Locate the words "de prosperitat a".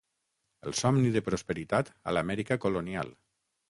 1.17-2.13